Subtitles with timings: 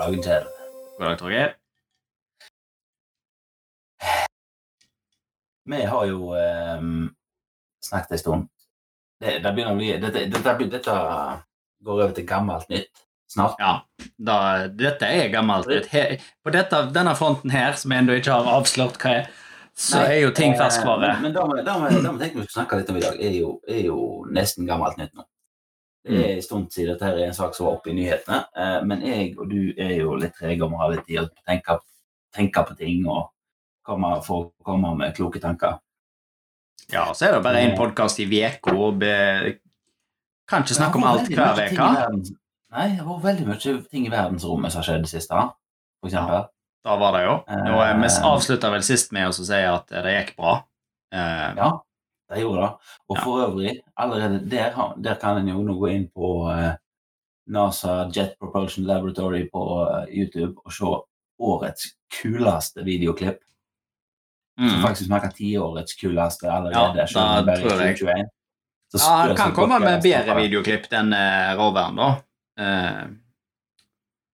[0.00, 0.48] dagen, Kjell.
[0.98, 1.52] God dag, Torgeir.
[5.70, 6.88] Vi har jo eh,
[7.84, 8.48] snakket en stund.
[9.20, 10.96] Det, det bli dette, dette, dette
[11.84, 13.56] går over til gammelt nytt snart.
[13.58, 13.74] Ja,
[14.16, 15.70] da, dette er gammelt.
[15.92, 16.04] He,
[16.44, 19.28] på dette, denne fronten her, som jeg ennå ikke har avslørt hva er,
[19.80, 21.12] så Nei, er jo ting eh, ferskvare.
[21.22, 23.84] Men, men det vi tenkte vi skulle snakke litt om i dag, er jo, er
[23.86, 24.00] jo
[24.34, 25.26] nesten gammelt nytt nå.
[26.04, 26.20] Det Mm.
[26.24, 29.02] er en stund siden dette er en sak som var oppe i nyhetene, eh, men
[29.02, 31.78] jeg og du er jo litt trege om å ha litt tid å tenke,
[32.34, 33.28] tenke på ting og
[33.84, 35.78] komme, få komme med kloke tanker.
[36.90, 39.58] Ja, så er det bare én podkast i uka,
[40.48, 42.36] kan ikke snakke om alt hver uke.
[42.70, 45.34] Nei, det har vært veldig mye ting i verdensrommet som har skjedd det siste,
[46.00, 46.48] for eksempel.
[46.84, 47.34] Da var det jo.
[47.46, 47.70] Eh, vi
[48.24, 48.24] Eh.
[48.24, 50.64] avslutta vel sist med å si at det gikk bra.
[51.12, 51.80] Eh, Ja,
[52.30, 52.94] de gjorde det.
[53.08, 53.24] Og Ja.
[53.24, 56.72] for øvrig, allerede der, der kan en jo nå gå inn på eh,
[57.50, 60.90] NASA Jet Propulsion Laboratory på eh, YouTube og se
[61.40, 63.40] årets kuleste videoklipp.
[64.58, 64.82] Som mm.
[64.82, 67.06] faktisk snakker tiårets kuleste allerede.
[67.14, 67.96] Ja, da tror jeg.
[67.96, 68.28] 2021.
[68.90, 72.10] Så Ja, han kan komme med bedre videoklipp enn eh, roveren, da.
[72.60, 73.08] Eh,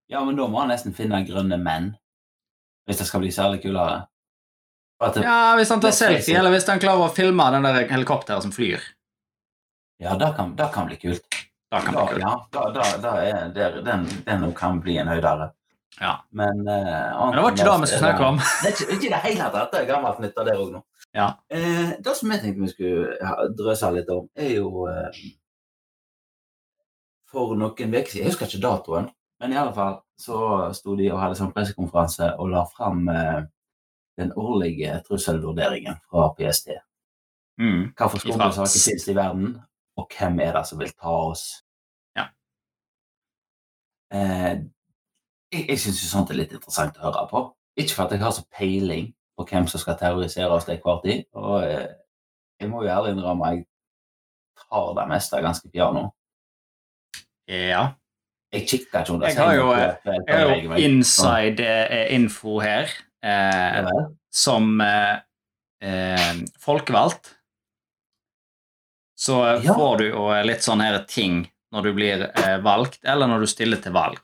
[0.08, 1.96] Ja, men da må han nesten finne grønne menn.
[2.86, 4.04] Hvis det skal bli særlig kulere.
[4.96, 5.54] Det, ja.
[5.58, 8.80] hvis han tar selfie, eller hvis han klarer å filme den der helikopteret som flyr.
[10.00, 11.42] Ja, det kan, det kan bli kult.
[11.72, 12.24] Da kan det bli kult.
[12.24, 15.50] ja, da, da, da er, der, den, den kan bli en høydere.
[16.00, 16.14] Ja.
[16.30, 18.40] Men, uh, Men det var ikke det vi skulle snakke om.
[18.40, 19.72] Det er ikke, i det hele tatt.
[19.72, 20.82] Det er gammelt nytt av det òg nå.
[21.16, 21.26] Ja.
[21.48, 25.20] Eh, det som jeg tenkte vi skulle drøse litt om, er jo eh,
[27.32, 29.08] For noen uker siden Jeg husker ikke datoen,
[29.40, 30.40] men i alle fall så
[30.76, 33.40] sto de og hadde sånn pressekonferanse og la fram eh,
[34.16, 36.72] den årlige trusselvurderingen fra PST.
[37.60, 37.92] Mm.
[37.96, 39.52] Hvilke skumle saker finnes i verden,
[39.96, 41.44] og hvem er det som vil ta oss?
[42.16, 42.26] Ja.
[44.12, 44.56] Eh,
[45.52, 47.44] jeg jeg syns sånt er litt interessant å høre på.
[47.76, 51.00] Ikke for at jeg har så peiling på hvem som skal terrorisere oss til enhver
[51.04, 51.24] tid.
[51.36, 51.88] Og eh,
[52.60, 53.64] jeg må jo ærlig innrømme jeg
[54.56, 56.08] tar det meste ganske piano.
[57.48, 57.92] Ja.
[58.52, 62.88] Jeg kikker ikke under Jeg har jo, Jeg har jo inside eh, info her.
[63.24, 63.88] Eh,
[64.30, 65.16] som eh,
[65.82, 67.32] eh, folkevalgt
[69.18, 69.74] så Ja.
[69.74, 73.46] får du jo litt sånn her ting når du blir eh, valgt, eller når du
[73.50, 74.20] stiller til valg.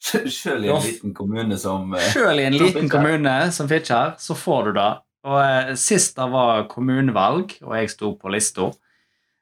[0.00, 4.36] Selv i en liten kommune som eh, Selv i en liten kommune som Fitjar, så
[4.36, 4.90] får du det.
[5.28, 8.70] Og eh, Sist det var kommunevalg, og jeg sto på lista,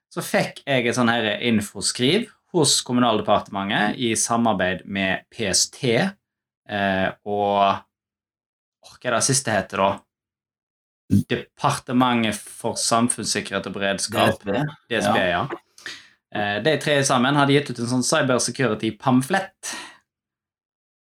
[0.09, 7.85] så fikk jeg et sånn her infoskriv hos Kommunaldepartementet i samarbeid med PST eh, og
[8.97, 9.91] Hva er det siste heter, da?
[11.31, 14.43] Departementet for samfunnssikkerhet og beredskap.
[14.43, 14.73] DSB.
[14.93, 15.45] DSB, ja.
[15.45, 16.49] ja.
[16.65, 19.77] De tre sammen hadde gitt ut en sånn cybersecurity-pamflett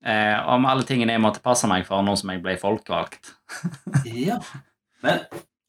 [0.05, 3.33] eh, om alle tingene jeg måtte passe meg for nå som jeg ble folkevalgt.
[4.07, 4.39] Ja.
[5.05, 5.25] Men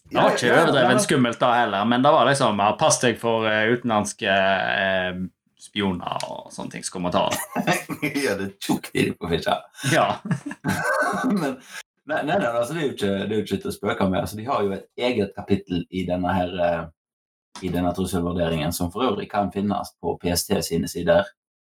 [0.09, 3.75] Det var ikke overdrevet skummelt da heller, men det var liksom Pass deg for eh,
[3.75, 5.19] utenlandske eh,
[5.61, 7.75] spioner og sånne ting som kommer og ta.
[8.25, 9.67] Ja, det tok de på Fitjar.
[9.93, 10.07] Ja.
[11.27, 11.59] Men
[12.09, 14.09] nei, nei, nei, altså, det, er jo ikke, det er jo ikke til å spøke
[14.09, 14.23] med.
[14.23, 16.83] Altså, de har jo et eget kapittel i denne, her, eh,
[17.69, 21.29] i denne trusselvurderingen, som for øvrig kan finnes på PST sine sider,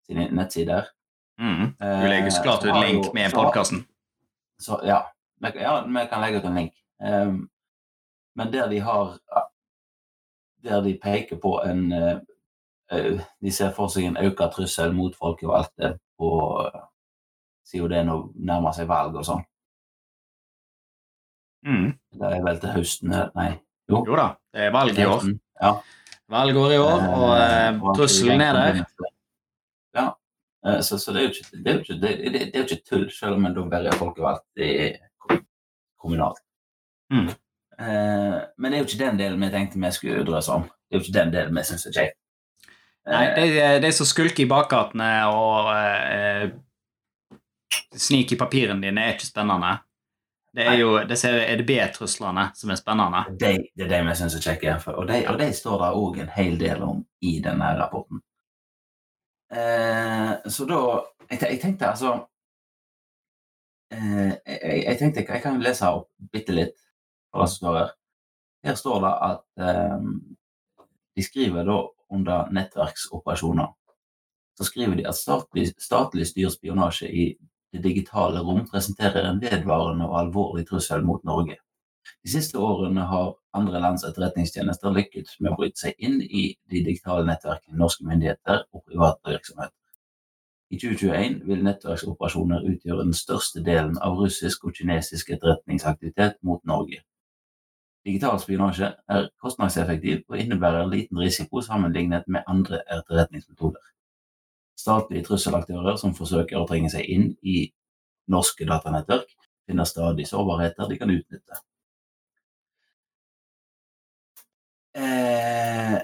[0.07, 0.89] sine nettsider.
[1.41, 1.73] Mm.
[1.79, 3.85] Du legger så Eh, klart ut eh, link med podkasten.
[4.83, 5.01] Ja,
[5.41, 6.73] vi, ja, vi kan legge ut en link.
[7.03, 7.49] Um,
[8.35, 9.17] men der de har
[10.63, 12.17] Der de peker på en eh,
[12.91, 16.29] eh, De ser for seg en økt trussel mot folkevalgte på
[17.67, 19.43] siden det nå nærmer seg valg og sånn.
[21.65, 21.91] Mm.
[22.19, 23.49] Det er vel til høsten eh, Nei.
[23.91, 24.03] Jo.
[24.07, 25.27] Jo da, det er valg i år.
[25.61, 25.73] Ja.
[26.33, 28.81] Valgår i år, og eh, Eh, trusselen er der.
[29.95, 30.05] Ja.
[30.65, 32.63] Eh, Så, så det er jo ikke, det er jo ikke, det, det, det er
[32.63, 34.99] jo ikke tull, selv om en da velger er folkevalgt
[35.99, 36.39] kommunalt.
[37.13, 37.29] Mm.
[37.79, 40.63] Eh, men det er jo ikke den delen vi tenkte vi skulle drøse om.
[40.63, 42.19] Det er jo ikke den delen vi syns er kjekt.
[43.03, 46.45] Nei, det de, de som skulker i bakgatene og eh,
[47.99, 49.73] sniker i papirene dine, er ikke spennende.
[50.53, 53.23] Det er jo disse EDB-truslene som er spennende.
[53.41, 54.75] de, det er de vi syns er kjekke.
[54.93, 58.21] Og de, og de står det òg en hel del om i denne rapporten.
[59.53, 60.79] Eh, så da
[61.29, 62.13] jeg, jeg tenkte altså
[63.93, 66.77] eh, jeg, jeg tenkte jeg kan lese opp bitte litt
[67.33, 67.91] hva som står her.
[68.63, 70.07] Her står det at eh,
[71.17, 71.79] de skriver da
[72.13, 73.73] under nettverksoperasjoner.
[74.57, 77.25] Så skriver de at statlig, statlig styrt spionasje i
[77.73, 81.57] det digitale rom presenterer en vedvarende og alvorlig trussel mot Norge.
[82.23, 86.83] De siste årene har andre lands etterretningstjenester lykkes med å bryte seg inn i de
[86.85, 89.77] digitale nettverkene norske myndigheter og private virksomheter.
[90.73, 97.03] i 2021 vil nettverksoperasjoner utgjøre den største delen av russisk og kinesisk etterretningsaktivitet mot Norge.
[98.05, 103.92] Digital spionasje er kostnadseffektiv og innebærer liten risiko sammenlignet med andre etterretningsmetoder.
[104.79, 107.67] Statlige trusselaktører som forsøker å trenge seg inn i
[108.33, 109.29] norske datanettverk,
[109.67, 111.59] finner stadig sårbarheter de kan utnytte.
[114.95, 115.97] Eh,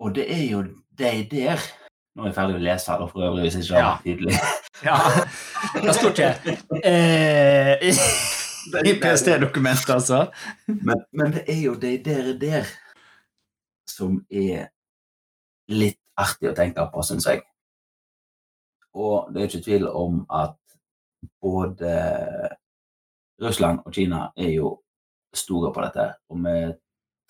[0.00, 0.62] og det er jo
[0.98, 1.62] de der
[2.14, 3.88] Nå er jeg ferdig å lese, da, for øvrig, hvis ikke det Ja.
[3.90, 4.34] var tydelig.
[4.80, 4.96] Ja,
[5.84, 6.54] det står ikke
[6.88, 7.82] eh,
[8.88, 10.20] i PST-dokumentet, altså.
[10.66, 12.70] Men, men det er jo de der der
[13.90, 14.70] som er
[15.68, 17.42] litt artig å tenke på, syns jeg.
[18.94, 20.56] Og det er ikke tvil om at
[21.42, 21.96] både
[23.42, 24.74] Russland og Kina er jo
[25.34, 26.06] store på dette.
[26.30, 26.56] Og vi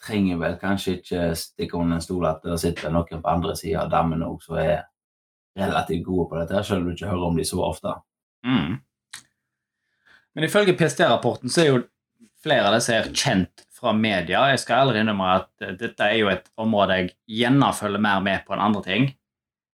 [0.00, 3.84] trenger vel kanskje ikke stikke under en stol at det sitter noen på andre sida
[3.84, 4.86] av dammen òg som er
[5.58, 7.94] relativt gode på dette, selv om du ikke hører om de så ofte.
[8.46, 8.78] Mm.
[10.34, 11.80] Men ifølge PST-rapporten så er jo
[12.40, 14.46] flere av disse her kjent fra media.
[14.52, 17.10] Jeg skal ærlig innrømme at dette er jo et område jeg
[17.40, 19.10] gjerne følger mer med på enn andre ting.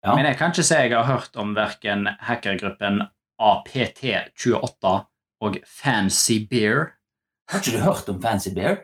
[0.07, 0.15] Ja.
[0.15, 3.01] Men jeg kan ikke si jeg har hørt om verken hackergruppen
[3.43, 4.93] APT28
[5.43, 6.93] og Fancy Bear.
[7.51, 8.77] Har ikke du hørt om Fancy Bear?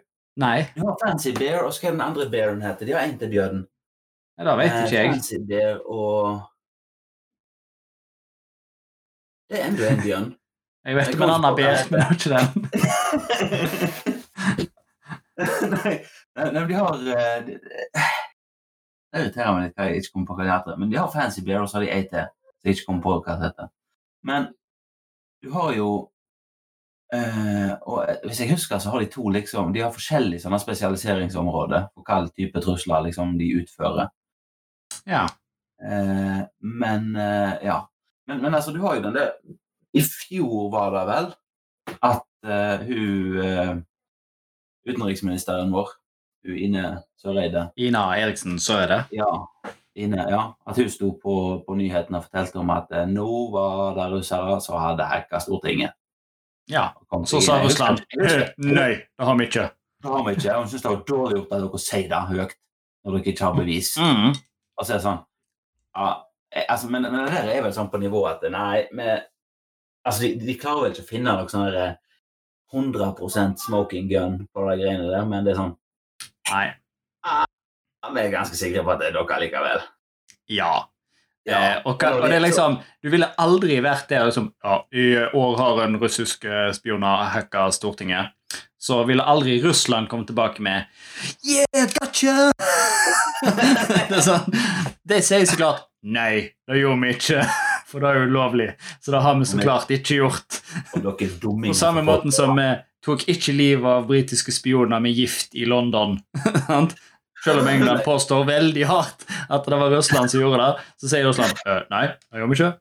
[0.42, 2.86] Nei, Du har Fancy Bear, og hva er den andre bearen heter?
[2.88, 3.62] De har en til bjørnen.
[4.40, 5.06] det vet ikke Eh, jeg.
[5.12, 6.42] Fancy Bear og
[9.50, 10.28] Det er enda en bjørn.
[10.84, 12.46] Jeg vet om en annen bjørn, bear, men det er ikke den.
[16.34, 16.96] nei, nei, de har
[17.46, 17.60] de-
[19.12, 20.78] Det irriterer meg litt hva jeg ikke kommer på hva det heter.
[20.80, 22.24] Men de har Fancy beer, og så har de til
[22.62, 23.70] som jeg ikke kommer på hva det heter.
[24.22, 24.48] Men
[25.42, 25.88] du har jo
[27.14, 30.60] eh, og eh, Hvis jeg husker, så har de to liksom De har forskjellige sånne
[30.62, 34.12] spesialiseringsområder for hva type trusler liksom de utfører.
[35.08, 35.26] Ja.
[35.82, 37.80] Uh, men uh, ja.
[38.30, 39.32] Men, men altså, du har jo den der
[39.98, 41.32] I fjor var det vel
[42.06, 43.82] at uh, hun
[44.86, 45.90] utenriksministeren vår,
[46.44, 49.00] Ine Søreide Ina Eriksen, er det.
[49.12, 49.30] ja,
[49.94, 51.34] Ine, ja, at hun sto på,
[51.66, 55.92] på nyhetene og fortalte om at eh, nå var det russere som hadde hacka Stortinget.
[56.70, 56.88] Ja.
[57.26, 59.68] Så sa Russland «Eh, nei, det har vi ikke.
[60.02, 60.54] Det har vi ikke.
[60.56, 62.54] Hun syns det var dårlig gjort at dere sier det høyt
[63.02, 63.90] når dere ikke har bevis.
[63.98, 64.30] Mm.
[64.32, 65.20] Og så er det sånn
[65.92, 66.08] ja,
[66.54, 69.08] eh, altså, men, men det der er vel sånn på nivå at nei vi,
[70.06, 71.98] altså, de, de klarer vel ikke å finne noe sånn eh,
[72.72, 75.74] 100% smoking gun på de greiene der, men det er sånn
[76.50, 76.68] Nei.
[78.12, 79.84] Vi er ganske sikre på at det er dere likevel.
[80.50, 80.72] Ja.
[81.42, 85.06] Ja, Eh, og, og det er liksom, Du ville aldri vært der liksom, ja, I
[85.34, 88.30] år har en russisk spioner spion hacka Stortinget.
[88.78, 90.84] Så ville aldri Russland komme tilbake med
[91.42, 92.52] Yeah, gotcha!
[94.08, 94.54] det er sånn,
[95.02, 97.42] De sier så klart Nei, det gjorde vi ikke,
[97.90, 98.72] for det er ulovlig.
[98.98, 100.56] Så det har vi så klart ikke gjort.
[100.98, 102.64] På samme måten som vi
[103.04, 106.18] tok ikke livet av britiske spioner med gift i London.
[107.42, 111.26] Selv om England påstår veldig hardt at det var Russland som gjorde det, så sier
[111.26, 112.72] Russland «Øh, nei, det gjør vi ikke.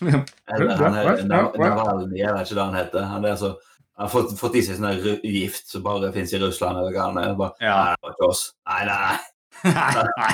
[0.00, 3.06] Eller, han er, Navalny, er det ikke det han heter?
[3.08, 3.50] Han, er så,
[3.96, 6.80] han har fått, fått i seg sånn gift som bare fins i Russland.
[6.80, 7.34] eller hva han er.
[7.40, 7.78] Bare, Ja.
[7.80, 8.44] Nei, det var ikke oss.
[8.68, 9.18] Nei, nei, nei.
[9.60, 10.30] Nei, nei.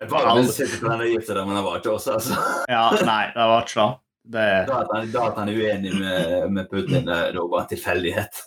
[0.00, 2.38] Jeg bare sitter sitte på denne gifta der, men det var ikke oss, altså.
[2.70, 3.90] Ja, nei, det var ikke det.
[4.24, 4.66] Det.
[4.68, 7.68] Da at han, da at han er uenig med, med Putin, det er bare en
[7.68, 8.42] tilfeldighet.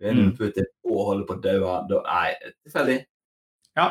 [0.00, 0.26] Uenig Mm.
[0.28, 1.54] med Putin og holder på å dø.
[1.88, 2.34] da- Nei,
[2.66, 2.98] tilfeldig.
[3.76, 3.86] Ja.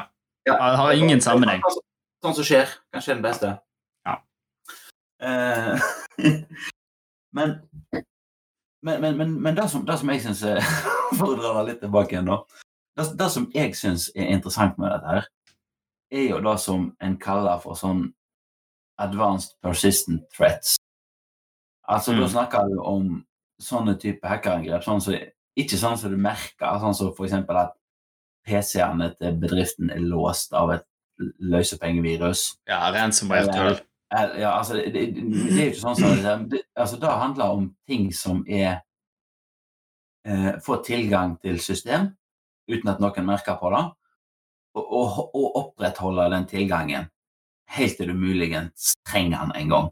[0.45, 1.61] Det har ingen sammenheng.
[1.65, 1.81] Sånn,
[2.23, 2.67] sånn som skjer.
[2.93, 3.59] Kanskje den beste.
[4.05, 4.15] Ja.
[5.21, 5.79] Eh,
[7.33, 7.55] men,
[8.81, 10.43] men, men, men, men det, som, det som jeg syns
[11.17, 12.39] For å dra det litt tilbake igjen, da.
[12.97, 15.27] Det, det som jeg syns er interessant med dette, her,
[16.11, 18.13] er jo det som en kaller for sånn
[19.01, 20.77] advanced persistent threats.
[21.87, 22.21] Altså, Mm.
[22.21, 23.25] da snakker du om
[23.61, 24.83] sånne type hackerangrep.
[24.83, 25.15] Sånn så,
[25.57, 27.73] ikke sånn som du merker, sånn som eksempel at
[28.45, 30.85] PC-ene til bedriften er låst av et
[31.39, 32.57] løsepengevirus.
[32.67, 33.79] Ja, ransomware-tull.
[34.39, 37.55] Ja, altså, det, det, det er jo ikke sånn som det, det, altså, det handler
[37.55, 38.81] om ting som er
[40.25, 42.11] eh, Få tilgang til system
[42.69, 43.81] uten at noen merker på det,
[44.75, 47.09] og, og, og opprettholde den tilgangen
[47.75, 49.89] helt til du muligens trenger den en gang.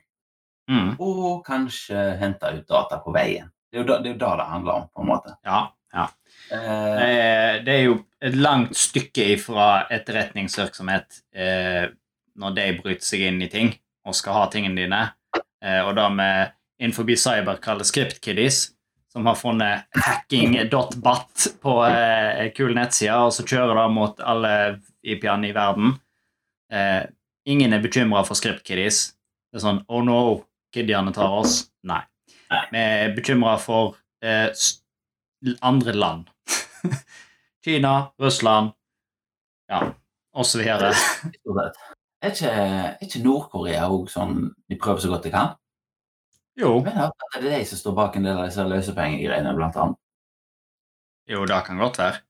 [0.72, 0.94] Mm.
[1.04, 3.50] Og kanskje hente ut data på veien.
[3.72, 5.36] Det er jo da det, er da det handler om, på en måte.
[5.46, 5.62] Ja,
[5.94, 6.08] ja.
[6.52, 11.88] Eh, Eh, Det er jo et langt stykke ifra etterretningsvirksomhet eh,
[12.36, 13.74] når de bryter seg inn i ting
[14.06, 15.02] og skal ha tingene dine,
[15.64, 18.74] eh, og da med innenfor cyber kaller script-kiddies,
[19.14, 24.54] som har funnet hacking.bat på eh, kul nettsider, og så kjører det mot alle
[25.04, 25.94] IP-ene i verden.
[26.72, 27.04] Eh,
[27.46, 29.14] ingen er bekymra for script-kiddies.
[29.52, 30.20] Det er sånn Oh no,
[30.74, 31.64] kiddiene tar oss.
[31.88, 32.02] Nei.
[32.72, 34.50] Vi er bekymra for eh,
[35.62, 36.30] andre land.
[37.66, 38.74] Kina, Russland,
[39.72, 39.86] ja,
[40.36, 40.94] videre.
[42.24, 44.38] Er ikke, er ikke Nord-Korea òg sånn
[44.72, 45.50] De prøver så godt de kan?
[46.56, 46.96] Jo, Men
[47.34, 50.00] det er de som står bak en del av disse løsepengegreiene, blant annet.
[51.28, 52.22] jo, det kan godt være.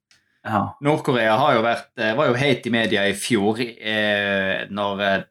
[0.44, 0.64] Ja.
[0.82, 5.22] Nord-Korea eh, var jo heit i media i fjor eh, når eh,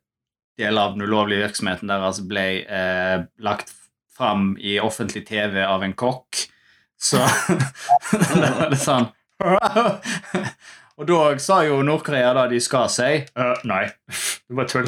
[0.59, 3.73] deler av den ulovlige virksomheten deres ble eh, lagt
[4.16, 6.44] fram i offentlig TV av en kokk.
[7.02, 7.18] Så
[8.12, 9.09] det var litt sånn
[11.00, 14.87] Og da sa jo Nord-Korea da de skal si uh, Nei, det var tull.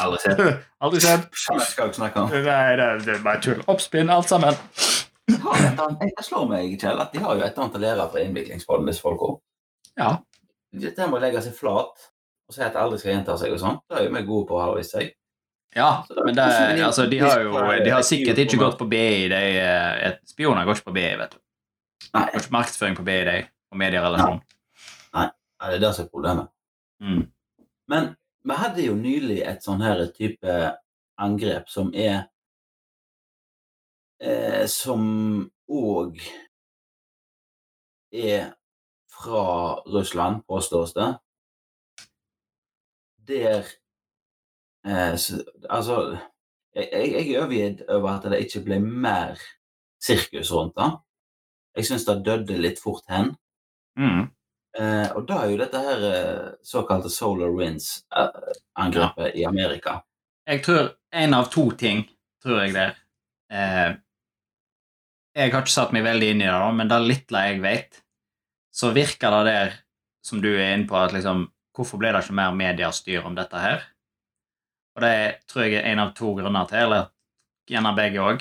[0.00, 0.40] Aldri sett.
[0.86, 1.26] Aldri skjedd.
[1.36, 2.32] Skjønner ikke snakke om.
[2.32, 3.60] Nei, det, det er bare tull.
[3.68, 4.56] Oppspinn, alt sammen.
[5.28, 8.88] Jeg slår meg, Kjell, at de har jo et eller annet å lære fra innviklingspodden,
[8.88, 9.34] disse folka.
[9.98, 10.14] Ja.
[10.86, 12.11] Dette må legge seg flat
[12.52, 14.48] og si at det aldri skal gjenta seg og sånn, det er jo vi gode
[14.50, 15.12] på, har det vist seg.
[15.72, 16.44] Ja, men det,
[16.84, 19.28] altså, de har jo de har sikkert ikke gått på BI.
[19.32, 21.38] De, eh, spioner går ikke på BI, vet du.
[22.12, 23.36] Nei, går ikke markedsføring på BI, de,
[23.72, 24.42] og medierelasjon.
[25.16, 25.24] nei,
[25.64, 26.52] det er det som er problemet.
[27.00, 27.22] Mm.
[27.88, 28.12] Men
[28.44, 30.58] vi hadde jo nylig et sånn her type
[31.22, 32.26] angrep som er
[34.20, 35.02] eh, Som
[35.72, 36.20] òg
[38.12, 38.52] er
[39.08, 39.44] fra
[39.88, 41.14] Russland, påstås det.
[43.28, 43.64] Der
[44.86, 45.14] eh,
[45.70, 46.18] Altså
[46.74, 49.40] jeg, jeg er overgitt over at det ikke ble mer
[50.02, 50.90] sirkus rundt det.
[51.76, 53.34] Jeg syns det døde litt fort hen.
[53.98, 54.30] Mm.
[54.78, 59.98] Eh, og da er jo dette her eh, såkalte Solar Winds-angrepet i Amerika.
[60.48, 62.06] Jeg tror en av to ting,
[62.42, 62.96] tror jeg det er.
[63.52, 63.90] Eh,
[65.36, 68.00] jeg har ikke satt meg veldig inn i det, da, men det lille jeg vet,
[68.72, 69.76] så virker det der,
[70.24, 73.58] som du er inne på, at liksom Hvorfor ble det ikke mer mediestyr om dette
[73.60, 73.84] her?
[74.96, 75.16] Og det
[75.48, 77.04] tror jeg er en av to grunner til, eller
[77.70, 78.38] gjerne begge òg.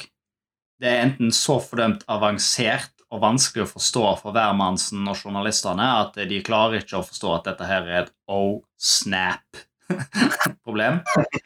[0.81, 6.13] Det er enten så fordømt avansert og vanskelig å forstå for hvermannsen og journalistene at
[6.27, 10.95] de klarer ikke å forstå at dette her er et oh snap-problem.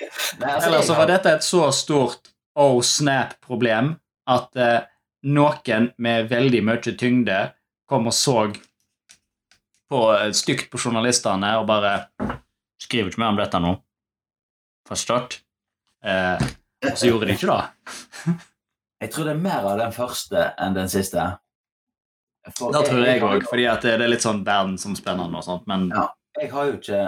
[0.65, 2.23] Eller så var dette et så stort
[2.61, 3.95] oh snap-problem
[4.31, 4.85] at eh,
[5.25, 7.39] noen med veldig mye tyngde
[7.89, 8.45] kom og så
[9.91, 11.95] på, eh, stygt på journalistene og bare
[12.81, 13.69] Skriver ikke mer om dette nå.
[14.89, 15.37] Forstått?
[16.03, 16.41] Eh,
[16.83, 18.33] og så gjorde de ikke det.
[19.05, 21.23] Jeg tror det er mer av den første enn den siste.
[22.59, 25.65] For Det tror jeg òg, fordi det er litt sånn verdensomspennende og sånt.
[25.71, 26.09] Men Ja.
[26.35, 26.99] Jeg har jo ikke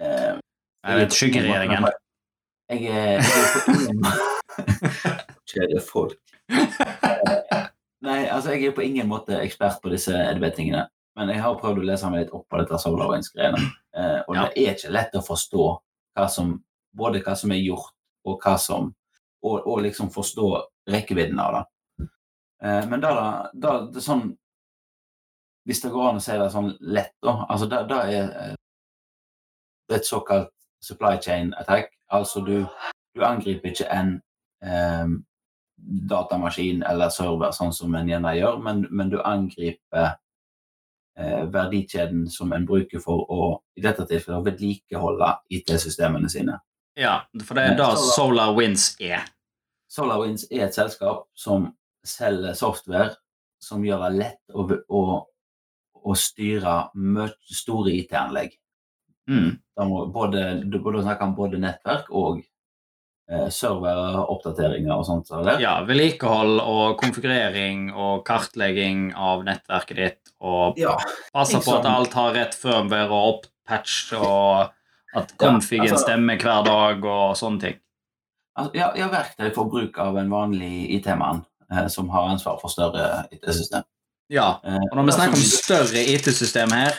[0.00, 0.38] eh,
[0.86, 1.86] jeg vet skyggeregjeringen
[2.70, 3.20] Jeg er,
[5.54, 6.18] jeg er folk.
[7.06, 7.66] Eh,
[8.06, 10.84] Nei, altså jeg er på ingen måte ekspert på disse EDB-tingene.
[11.16, 13.60] Men jeg har prøvd å lese meg litt opp på dette SolarWinds-greiene.
[13.96, 14.42] Eh, og Ja.
[14.48, 15.66] det er ikke lett å forstå
[16.16, 16.50] hva som,
[16.92, 17.94] både hva som er gjort,
[18.26, 18.94] og hva som
[19.46, 20.46] Og, og liksom forstå
[20.90, 22.06] rekkevidden av det.
[22.62, 24.36] Eh, men da, da, det er sånn
[25.68, 27.46] Hvis det går an å si det sånn lett, da.
[27.48, 28.56] Altså, da, da er det
[29.88, 30.50] det et såkalt
[30.82, 31.92] supply chain attack.
[32.10, 32.66] Altså du,
[33.14, 34.16] du angriper ikke en
[34.62, 35.06] eh,
[36.10, 40.14] datamaskin eller server, sånn som en gjerne gjør, men, men du angriper eh,
[41.52, 43.46] verdikjeden som en bruker for å
[43.76, 46.58] i dette tilfellet vedlikeholde IT-systemene sine.
[46.96, 49.24] Ja, for det er da Solar Winds er.
[49.92, 51.70] SolarWinds er et selskap som
[52.06, 53.14] selger software
[53.62, 55.02] som gjør det lett å, å,
[55.96, 56.76] å styre
[57.50, 58.56] store IT-anlegg.
[59.30, 59.56] Mm.
[59.76, 62.42] Da må både, du burde snakke om både nettverk og
[63.30, 65.30] eh, servere, oppdateringer og sånt.
[65.34, 65.58] Eller?
[65.62, 70.96] Ja, vedlikehold og konfigurering og kartlegging av nettverket ditt og Ja,
[71.32, 74.70] passe på at alt har rett firmware og opp-patch og
[75.16, 77.76] at configen altså- stemmer hver dag og sånne ting.
[78.58, 82.68] altså, ja, ja, verktøy for bruk av en vanlig IT-mann eh, som har ansvar for
[82.68, 83.82] større IT-system.
[84.28, 86.92] Ja, Eh, og når vi snakker om større IT-system her,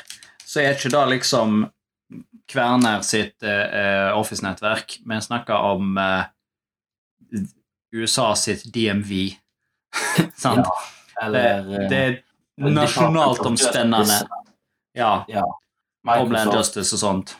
[0.46, 1.70] så er ikke det liksom
[2.48, 5.00] Kverner sitt eh, Office-nettverk.
[5.06, 6.24] Vi snakker om eh,
[7.92, 9.12] USA sitt DMV.
[10.36, 10.68] Sant?
[11.22, 12.14] Eller det, det eh,
[12.66, 14.22] er nasjonalt omspennende.
[14.98, 15.26] Ja.
[16.08, 17.36] Homeland Microsoft, Justice og sånt.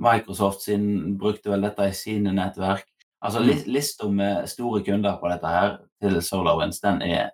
[0.00, 2.86] Microsoft sin brukte vel dette i sine nettverk.
[3.20, 3.62] Altså Mm.
[3.66, 7.30] Lista med store kunder på dette her til SolarWinds, den er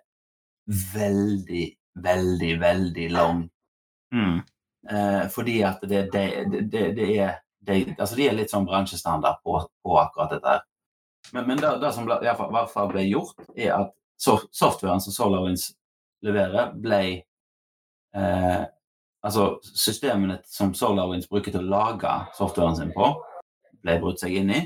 [0.67, 3.49] veldig, veldig, veldig lang.
[4.11, 4.41] Mm.
[4.89, 6.25] Eh, fordi at det, det,
[6.71, 7.35] det, det er
[7.67, 10.53] det, altså De er litt sånn bransjestandard på, på akkurat dette.
[11.33, 15.03] Men, men det, det som ble, i hvert fall- ble gjort, er at soft, softwaren
[15.03, 15.73] som SolarWinds
[16.23, 17.01] leverer, ble
[18.15, 18.63] eh,
[19.27, 23.09] Altså systemene som SolarWinds bruker til å lage softwaren sin på,
[23.83, 24.59] ble brutt seg inn i.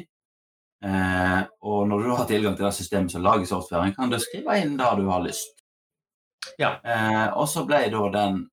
[0.85, 4.59] Eh, og når du har tilgang til det systemet som lager softwaren, kan du skrive
[4.61, 5.63] inn det du har lyst.
[6.61, 6.75] Ja.
[6.83, 8.43] Eh, og så ble da den,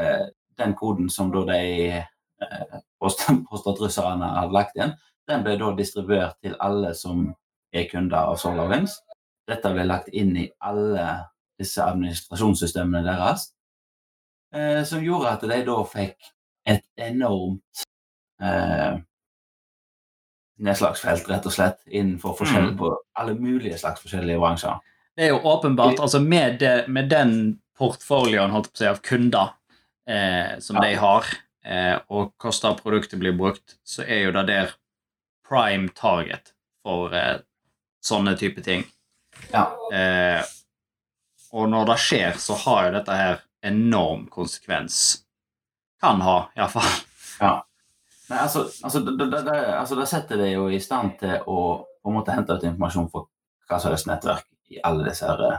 [0.00, 0.24] eh,
[0.62, 1.60] den koden som da de
[2.00, 3.26] eh, post-
[3.82, 4.94] russerne hadde lagt igjen,
[5.28, 7.28] den ble da distribuert til alle som
[7.72, 8.96] er kunder av SolarWinds.
[9.48, 11.06] Dette ble lagt inn i alle
[11.58, 13.48] disse administrasjonssystemene deres,
[14.54, 16.30] eh, som gjorde at de da fikk
[16.70, 17.82] et enormt
[18.42, 18.98] eh,
[20.62, 22.76] nedslagsfelt, rett og slett, innenfor forskjell Mm.
[22.78, 24.78] på alle mulige slags forskjellige bransjer.
[25.16, 29.00] Det er jo åpenbart, altså med, det, med den portfolioen holdt på å si, av
[29.02, 29.50] kunder
[30.08, 30.82] eh, som Ja.
[30.88, 31.24] de har,
[31.64, 34.74] eh, og hvordan produktet blir brukt, så er jo det der
[35.48, 37.38] prime target for eh,
[38.02, 38.84] sånne type ting.
[39.52, 39.66] Ja.
[39.92, 40.42] Eh,
[41.52, 45.24] og når det skjer, så har jo dette her enorm konsekvens.
[46.02, 46.88] Kan ha, iallfall.
[47.40, 47.62] ja.
[48.30, 51.56] Nei, altså, altså, det, det, det, altså, det setter deg jo i stand til å
[52.02, 53.26] på en måte hente ut informasjon fra
[53.68, 55.58] hva som helst nettverk i alle disse her eh,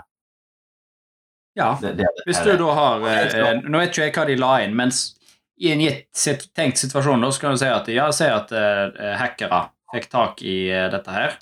[1.53, 1.77] Ja.
[1.81, 4.73] det, det, Hvis du da har eh, Nå vet ikke jeg hva de la inn,
[4.77, 4.89] men
[5.61, 9.11] i en gitt tenkt situasjon da, så kan du si at ja, si at eh,
[9.19, 9.59] hackere
[9.93, 11.35] fikk tak i eh, dette her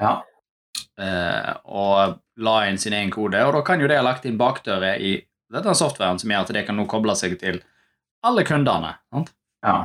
[0.00, 0.12] Ja.
[1.00, 4.36] eh, og la inn sin egen kode, og da kan jo det ha lagt inn
[4.36, 5.16] bakdører i
[5.52, 7.62] dette softwaren som gjør at det kan nå koble seg til
[8.26, 8.92] alle kundene.
[9.14, 9.32] Sant?
[9.64, 9.76] ja.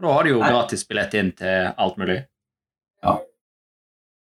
[0.00, 2.22] Og da har de jo gratisbillett gratis billett inn til alt mulig.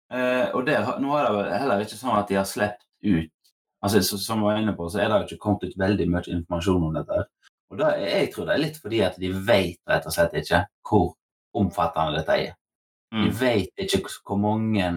[0.09, 3.35] Eh, og der, nå er det vel heller ikke sånn at de har sluppet ut
[3.83, 6.87] altså, Som jeg var inne på, så er det ikke kommet ut veldig mye informasjon
[6.89, 7.19] om dette.
[7.71, 10.65] Og da, jeg tror det er litt fordi at de vet rett og slett ikke
[10.89, 11.13] hvor
[11.59, 12.55] omfattende dette er.
[13.13, 13.31] De Mm.
[13.41, 14.89] vet ikke hvor mange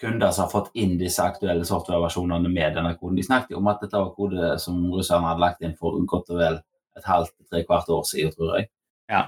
[0.00, 3.16] kunder som har fått inn disse aktuelle softwareversjonene med denne koden.
[3.16, 6.38] De snakket om at dette var kode som russerne hadde lagt inn for godt og
[6.40, 6.60] vel
[6.96, 8.68] et halvt tre kvart år siden, tror jeg.
[9.12, 9.26] Ja.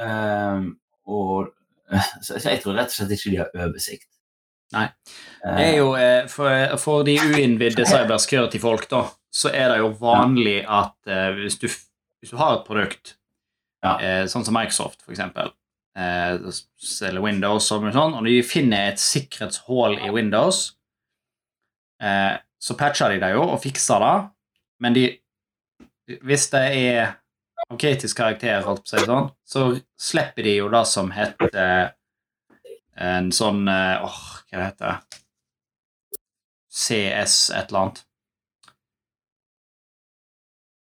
[0.00, 1.52] Um, og,
[2.24, 4.08] så, så jeg tror rett og slett ikke de har oversikt.
[4.72, 4.84] Nei.
[5.44, 9.90] Eh, Det er jo, eh, for, for de uinnvidde cybersecurity-folk, da, så er det jo
[10.00, 11.66] vanlig at eh, hvis, du,
[12.22, 13.16] hvis du har et produkt,
[13.82, 13.96] Ja.
[14.30, 16.36] sånn som Microsoft for eh,
[16.78, 20.68] selger Windows og sånn, og de finner et sikkerhetshull i Windows,
[22.62, 24.14] så patcher de det jo og fikser det,
[24.82, 25.02] men de,
[26.26, 27.12] hvis det er
[27.70, 29.64] av kritisk karakter, holdt på å si sånn, så
[30.00, 31.92] slipper de jo det som heter
[32.96, 35.22] en sånn åh, åh, hva heter det
[36.72, 38.02] CS et eller annet.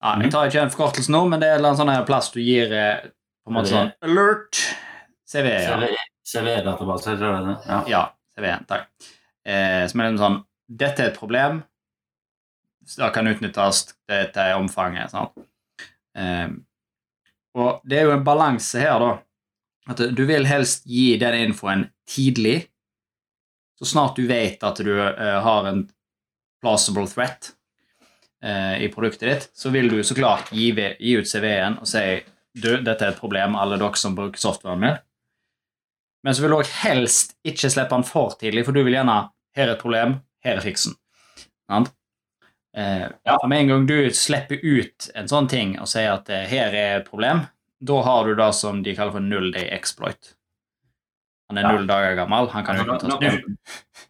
[0.02, 2.72] Ja, jeg tar ikke en forkortelse nå, men det er en sånn plass du gir
[2.74, 3.04] eh,
[3.42, 4.58] på en måte sånn alert.
[5.32, 5.78] CV, ja.
[6.28, 7.54] CV-database, er det det?
[7.70, 7.78] Ja.
[7.88, 8.02] Ja,
[8.34, 8.90] CV-en, takk.
[9.46, 10.40] Eh, som er en sånn
[10.72, 11.58] Dette er et problem.
[12.96, 13.82] Det kan utnyttes.
[14.08, 15.12] Er omfanget.
[15.12, 15.34] Sant?
[16.16, 16.48] Eh,
[17.60, 19.10] og det er jo en balanse her, da.
[19.90, 22.68] At du vil helst gi den infoen tidlig.
[23.78, 25.82] Så snart du vet at du eh, har en
[26.62, 27.50] plausible threat
[28.44, 32.04] eh, i produktet ditt, så vil du så klart gi, gi ut CV-en og si
[32.54, 35.00] du, dette er et problem, alle dere som bruker softwaren min.
[36.22, 39.16] Men så vil du òg helst ikke slippe den for tidlig, for du vil gjerne
[39.56, 40.94] her er et problem, her er fiksen.
[41.66, 41.90] Sant?
[42.76, 43.38] Eh, Ja.
[43.40, 46.70] for Med en gang du slipper ut en sånn ting og sier at eh, her
[46.72, 47.42] er et problem,
[47.82, 50.34] da har du det som de kaller for null day exploit.
[51.50, 51.72] Han er Ja.
[51.72, 53.20] null dager gammel, han kan Altså, nå.
[53.20, 53.56] noen,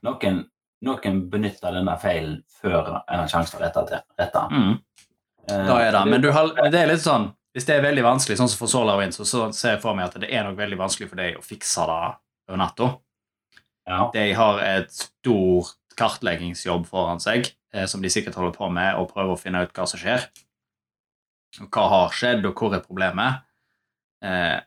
[0.02, 0.40] noen,
[0.82, 4.02] noen benytter denne feilen før en har sjanse til å rette.
[4.18, 4.42] Rette.
[4.50, 4.74] Mm.
[5.48, 6.04] Eh, Da er det.
[6.10, 8.66] Men du har, det er litt sånn Hvis det er veldig vanskelig, sånn som for
[8.72, 11.34] SolarWind, så, så ser jeg for meg at det er nok veldig vanskelig for deg
[11.36, 12.16] å fikse det
[12.48, 12.86] over natta.
[13.86, 14.10] Ja.
[14.14, 19.10] De har et stort kartleggingsjobb foran seg, eh, som de sikkert holder på med, og
[19.12, 20.24] prøver å finne ut hva som skjer.
[21.60, 23.42] Og hva har skjedd, og hvor er problemet.
[24.22, 24.58] Eh,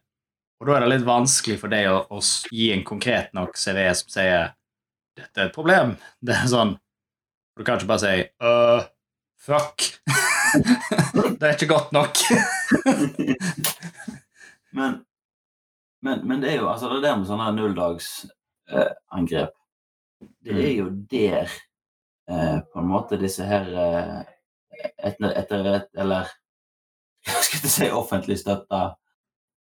[0.60, 2.20] og da er det litt vanskelig for deg å, å
[2.52, 4.54] gi en konkret nok CV som sier
[5.16, 5.96] dette er et problem.
[6.26, 6.76] Det er sånn
[7.56, 8.88] Du kan ikke bare si øh,
[9.40, 9.84] fuck.
[11.40, 12.20] det er ikke godt nok.
[14.78, 14.98] men,
[16.04, 19.54] men, men det er jo altså det der med sånne nulldagsangrep
[20.44, 24.20] Det er jo der eh, på en måte disse her eh,
[25.00, 26.32] etter, etter et, Eller
[27.26, 28.82] hva skal jeg si offentlig støtta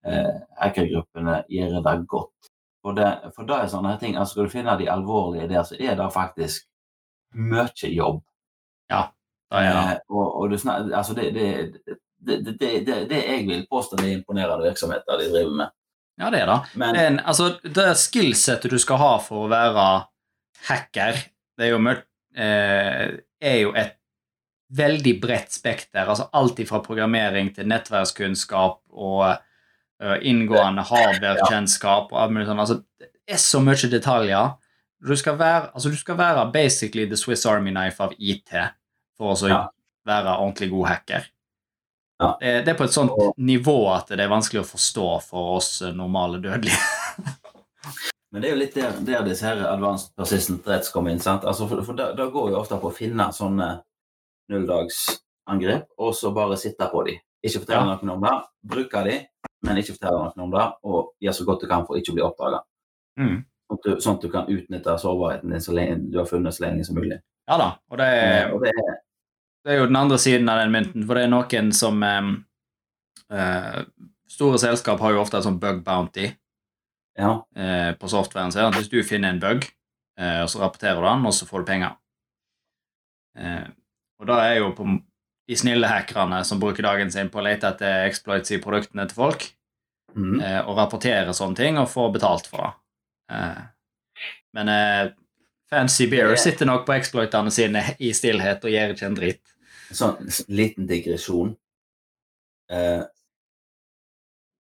[0.06, 2.52] eh, hackergruppene gjør det godt.
[2.82, 5.78] For det, for det er sånne ting, altså Skal du finne de alvorlige der, så
[5.78, 6.66] er det faktisk
[7.38, 8.22] mye jobb.
[9.52, 9.84] det er det.
[9.92, 14.66] Eh, og, og du snak, altså det, det, det, det, jeg vil påstå er imponerende
[14.66, 15.74] virksomheter de driver med.
[16.20, 16.58] Ja, det er det.
[16.74, 19.86] Men Men altså, det skillsettet du skal ha for å være
[20.68, 21.24] hacker,
[21.58, 21.80] det er jo,
[22.36, 23.08] eh,
[23.40, 23.96] er jo et
[24.72, 26.06] veldig bredt spekter.
[26.06, 29.24] Altså alt fra programmering til nettverkskunnskap og
[30.22, 32.60] inngående hardware-kjennskap og alt mulig sånn.
[32.62, 34.54] Altså, det er så mye detaljer.
[35.02, 38.50] Du skal være, altså, du skal være basically the Swiss Army knife av IT
[39.18, 39.68] for å Ja.
[40.06, 41.24] være ordentlig god hacker.
[42.20, 42.36] Ja.
[42.40, 45.56] Det, det er på et sånt Og- nivå at det er vanskelig å forstå for
[45.56, 46.78] oss eh, normale dødelige.
[48.32, 51.18] Men det er jo litt der, der disse her advanced persistent threats kommer inn.
[51.20, 51.42] sant?
[51.44, 53.82] Altså, for for da, da går jo ofte på å finne sånne
[54.52, 57.18] nulldagsangrep, og så bare sitte på dem.
[57.44, 57.98] Ikke fortelle Ja.
[58.02, 58.32] noen om det,
[58.64, 59.26] bruke dem,
[59.62, 62.18] men ikke fortelle noen om det, og gjør så godt du kan for ikke å
[62.18, 62.62] bli oppdaga.
[63.20, 63.38] Mm.
[63.72, 66.86] Sånn, sånn at du kan utnytte sårbarheten din så lenge du har funnet så lenge
[66.88, 67.18] som mulig.
[67.50, 68.94] Ja da, og det er, og det er,
[69.64, 72.32] det er jo den andre siden av den mynten, for det er noen som eh,
[73.34, 73.82] eh,
[74.32, 76.30] Store selskap har jo ofte et sånn bug bounty
[77.20, 78.70] ja, eh, på softwaren sin.
[78.72, 79.66] Hvis du finner en bug,
[80.16, 81.98] eh, og så rapporterer du den, og så får du penger.
[83.36, 83.66] Eh,
[84.22, 84.86] og da er jo på
[85.48, 89.18] de snille hackerne som bruker dagen sin på å lete etter exploits i produktene til
[89.18, 89.48] folk,
[90.14, 90.36] mm.
[90.40, 92.72] eh, og rapportere sånne ting og få betalt for det.
[93.34, 93.62] Eh,
[94.58, 95.06] men eh,
[95.72, 99.42] Fancy Bear sitter nok på exploitene sine i stillhet og gjør ikke en dritt.
[99.92, 101.56] sånn liten digresjon.
[102.72, 103.02] Eh,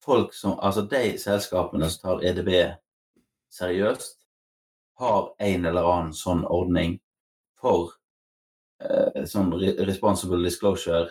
[0.04, 2.50] folk som, altså De selskapene som tar EDB
[3.52, 4.18] seriøst,
[4.98, 6.98] har en eller annen sånn ordning
[7.60, 7.92] for
[9.26, 9.52] sånn
[9.86, 11.10] responsible disclosure,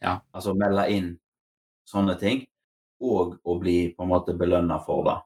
[0.00, 0.20] Ja.
[0.32, 1.18] altså melde inn
[1.88, 2.44] sånne ting,
[3.00, 5.16] og å bli på en måte belønna for det.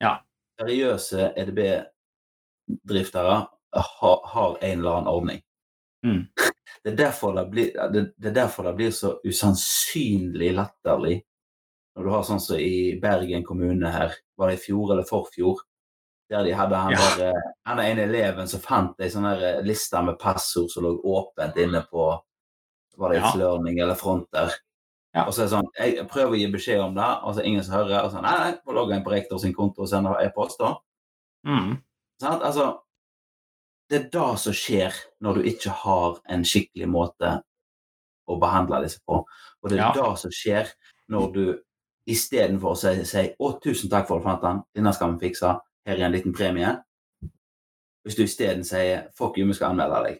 [0.00, 0.18] Ja.
[0.60, 3.36] Seriøse EDB-driftere
[3.74, 5.42] har, har en eller annen ordning.
[6.06, 6.26] Mm.
[6.84, 11.22] Det er, det, blir, det, det er derfor det blir så usannsynlig latterlig
[11.94, 15.62] når du har sånn som i Bergen kommune her, var det i fjor eller forfjor,
[16.34, 16.98] der de hadde han Ja.
[17.16, 20.96] der, eh, han ene eleven som fant ei sånn eh, liste med passord som lå
[21.04, 22.08] åpent inne på
[22.98, 23.32] var det Ja.
[23.38, 24.50] Learning eller Fronter.
[25.14, 25.26] Ja.
[25.26, 27.42] Og så er det sånn, Jeg prøver å gi beskjed om det, og så er
[27.42, 28.04] det ingen som hører.
[28.04, 30.58] og så nei, nei, må logge inn på rektor sin konto og sende e-post.
[30.58, 30.76] da.
[31.46, 31.82] Mm.
[32.22, 32.78] Sånn, Altså,
[33.90, 34.92] det er det som skjer
[35.22, 37.42] når du ikke har en skikkelig måte
[38.28, 39.24] å behandle disse på.
[39.62, 39.92] Og det er Ja.
[39.92, 40.72] det som skjer
[41.10, 41.60] når du
[42.08, 44.62] istedenfor å si, si 'Å, tusen takk for at du fant den.
[44.74, 45.60] Denne skal vi fikse.
[45.86, 46.76] Her er en liten premie'.
[48.04, 50.18] Hvis du isteden sier 'fuck you, vi skal anmelde deg'.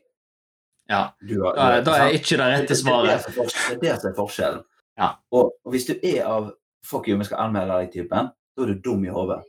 [0.90, 1.08] Ja.
[1.28, 3.26] Du har- Da, da er ikke det rette svaret.
[3.26, 3.36] Det,
[3.72, 4.64] er det, som er forskjellen-.
[4.98, 5.08] Ja.
[5.32, 6.52] Og, og hvis du er av
[6.86, 9.42] 'fuck you, vi skal anmelde deg'-typen, da er du dum i hodet.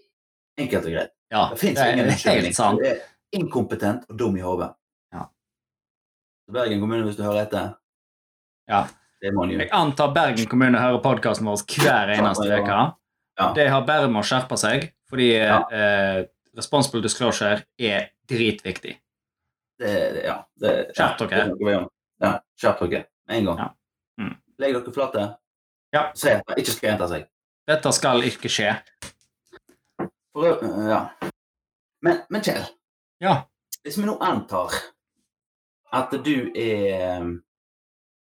[0.57, 1.09] Enkelt og greit.
[1.31, 2.53] Ja, Det fins ingen unnskyldning.
[2.79, 2.95] Du er
[3.33, 4.73] inkompetent og dum i hodet.
[5.13, 5.25] Ja.
[6.51, 7.75] Bergen kommune, hvis du hører etter
[8.69, 8.85] Ja.
[9.21, 12.93] Jeg antar Bergen kommune hører podkasten vår hver eneste uke.
[13.39, 13.53] Ja.
[13.53, 15.57] Det har bare med å skjerpe seg, fordi Ja.
[15.71, 16.25] eh,
[16.57, 18.97] responsible disclosure er dritviktig.
[19.79, 21.47] Det, det, ja, det, Skjerp dere.
[21.51, 21.87] er.
[22.23, 23.05] Ja, skjerp dere.
[23.27, 23.57] Med en gang.
[23.59, 23.69] Ja.
[24.23, 24.35] Mm.
[24.59, 25.25] Legg dere flate.
[25.93, 26.05] Ja.
[26.15, 27.25] Si at det ikke skal gjenta seg.
[27.67, 28.75] Dette skal ikke skje.
[30.35, 31.01] For, ja.
[32.03, 32.65] Men, men Kjell,
[33.21, 33.41] Ja.
[33.83, 34.73] hvis vi nå antar
[35.95, 37.23] at du er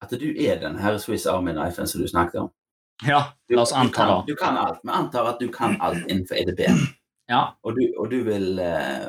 [0.01, 2.49] at du er den her Swiss Army Knifen som du snakket om
[3.07, 4.17] Ja, la oss anta det.
[4.27, 4.79] Du kan alt.
[4.83, 6.67] Vi antar at du kan alt innenfor EDB.
[7.31, 7.55] Ja.
[7.63, 9.07] og du, og du vil, eh,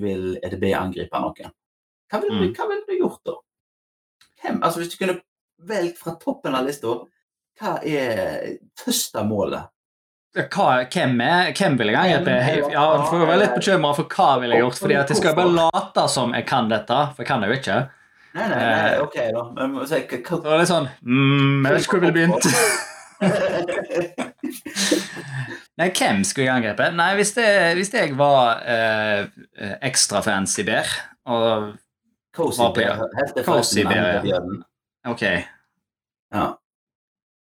[0.00, 1.50] vil EDB-angripe noen.
[2.10, 2.54] Hva ville Mm.
[2.70, 3.32] vil du gjort da?
[4.42, 5.20] Hvem, altså Hvis du kunne
[5.68, 6.94] velge fra toppen av lista,
[7.60, 9.68] hva er første målet?
[10.34, 12.72] Hva, hvem, er, hvem vil jeg angripe?
[12.72, 14.78] Ja, jeg får være litt bekymra for hva vil jeg gjort.
[14.78, 17.58] fordi at jeg skal bare late som jeg kan dette, for jeg kan det jo
[17.60, 17.78] ikke.
[18.34, 19.00] Nei, nei, nei, Eh.
[19.02, 19.42] ok da.
[19.56, 22.87] Men så, hva, det var litt sånn mm, Jeg vet ikke hvor jeg ville begynt.
[25.78, 26.88] Nei, hvem skulle jeg angripe?
[26.98, 27.46] Nei, hvis, det,
[27.78, 29.26] hvis jeg var eh,
[29.88, 30.86] ekstra fancy bear
[31.28, 31.74] og
[32.38, 33.00] Cozy Bear.
[33.44, 34.38] Cozy Bear, ja.
[35.10, 35.22] Ok,
[36.32, 36.44] Ja.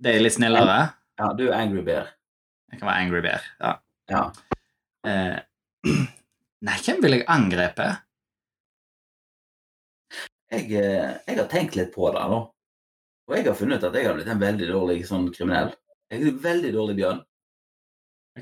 [0.02, 0.76] det er litt snillere.
[1.18, 2.06] ja, du er Angry Bear.
[2.70, 3.42] Jeg kan være angry bear.
[3.60, 3.72] Ja.
[4.10, 4.22] Ja.
[5.06, 5.36] Eh,
[6.66, 7.86] nei, hvem vil jeg angripe?
[10.50, 12.40] Jeg, eh, jeg har tenkt litt på det nå.
[13.28, 15.72] Og jeg har funnet ut at jeg har blitt en veldig dårlig sånn kriminell.
[16.12, 17.22] Jeg er en veldig dårlig bjørn.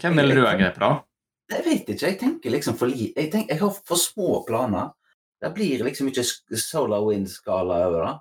[0.03, 0.92] Hvem vil du angripe, da?
[1.53, 2.09] Jeg vet ikke.
[2.09, 3.11] Jeg tenker liksom for li...
[3.12, 4.92] Jeg, tenker, jeg har for små planer.
[5.42, 6.25] Det blir liksom ikke
[6.59, 8.12] solar wind-skala over det.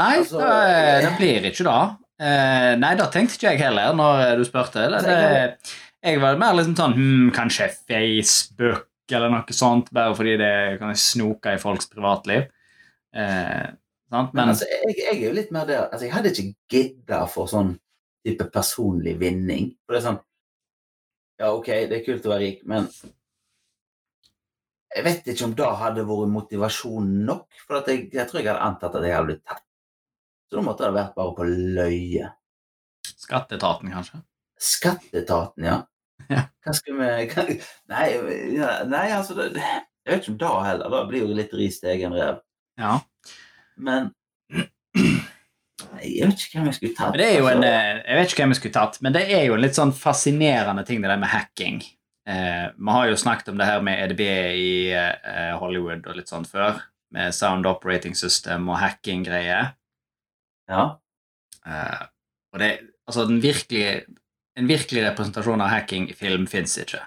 [0.00, 1.82] Nei, Altså, det, det eh, blir ikke det.
[2.24, 4.82] Eh, nei, det tenkte ikke jeg heller når du spurte.
[4.82, 10.16] Det, Altså, det, jeg var mer liksom sånn hm, Kanskje Facebook eller noe sånt, bare
[10.16, 12.46] fordi det kan snoke i folks privatliv.
[13.14, 13.66] Eh?
[14.14, 17.24] Men Men altså, jeg, jeg er jo litt mer der altså, Jeg hadde ikke gidda
[17.30, 17.74] for sånn
[18.24, 19.72] type personlig vinning.
[19.84, 20.22] For det er sånn
[21.42, 22.86] Ja, OK, det er kult å være rik, men
[24.94, 27.48] jeg vet ikke om det hadde vært motivasjon nok.
[27.66, 29.64] For jeg, jeg tror jeg hadde antatt at jeg hadde blitt tatt.
[30.46, 32.28] Så da måtte det vært bare på løye.
[33.24, 34.22] Skatteetaten, kanskje?
[34.70, 35.80] Skatteetaten, ja.
[36.30, 36.44] Ja.
[36.62, 37.42] Hva skal vi hva,
[37.90, 38.04] nei,
[38.54, 40.92] ja, nei, altså det, Jeg vet ikke om da heller.
[40.94, 42.38] Da blir jo litt ris til egen rev.
[42.80, 42.94] Ja.
[43.76, 44.10] Men
[44.54, 47.16] jeg vet ikke hvem jeg skulle tatt.
[47.18, 47.66] En, altså.
[47.68, 49.92] eh, Jeg vet ikke hvem jeg skulle tatt, men det er jo en litt sånn
[49.96, 51.82] fascinerende ting, det der med hacking.
[52.28, 56.30] Eh, Vi har jo snakket om det her med EDB i eh, Hollywood og litt
[56.32, 56.78] sånn før,
[57.14, 59.72] med Sound Operating System og hacking-greier.
[60.70, 60.84] Ja.
[61.66, 62.04] Eh,
[62.54, 62.70] og det,
[63.08, 64.04] altså den virkelige,
[64.56, 67.00] En virkelig representasjon av hacking i film fins ikke.